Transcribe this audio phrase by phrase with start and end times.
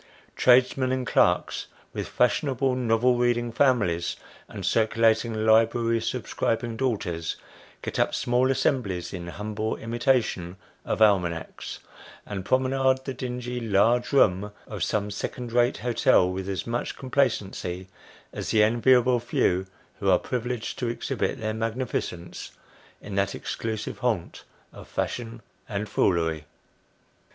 [0.35, 4.15] Tradesmen and clerks, with fashionable novel reading families,
[4.47, 7.35] and circulating library subscribing daughters,
[7.83, 11.81] get up small assemblies in humble imitation of Almack's,
[12.25, 17.87] and promenade the dingy" large room" of some second rate hotel with as much complacency
[18.33, 19.67] as the enviable few
[19.99, 22.49] who are privileged to exhibit their magnificence
[23.03, 26.45] in that exclusive haunt of fashion and foolery.